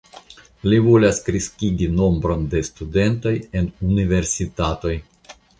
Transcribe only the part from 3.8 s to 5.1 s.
universitatoj.